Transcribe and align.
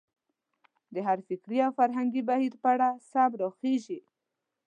د 0.93 0.95
هر 1.07 1.19
فکري 1.27 1.57
او 1.65 1.71
فرهنګي 1.79 2.21
بهیر 2.29 2.53
په 2.61 2.67
اړه 2.73 2.89
سم 3.11 3.31
راخېژي. 3.41 3.99